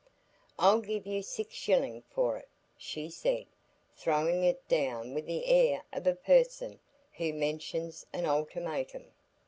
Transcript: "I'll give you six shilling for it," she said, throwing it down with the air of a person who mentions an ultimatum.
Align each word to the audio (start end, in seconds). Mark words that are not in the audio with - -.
"I'll 0.57 0.81
give 0.81 1.05
you 1.05 1.21
six 1.21 1.53
shilling 1.53 2.01
for 2.09 2.35
it," 2.35 2.49
she 2.75 3.07
said, 3.11 3.45
throwing 3.95 4.43
it 4.43 4.67
down 4.67 5.13
with 5.13 5.27
the 5.27 5.45
air 5.45 5.83
of 5.93 6.07
a 6.07 6.15
person 6.15 6.79
who 7.17 7.31
mentions 7.33 8.03
an 8.11 8.25
ultimatum. 8.25 9.13